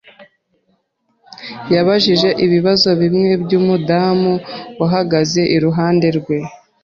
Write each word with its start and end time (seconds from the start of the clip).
Yabajije 1.73 2.29
ibibazo 2.45 2.89
bimwe 3.01 3.29
byumudamu 3.43 4.33
uhagaze 4.85 5.41
iruhande 5.55 6.07
rwe. 6.17 6.37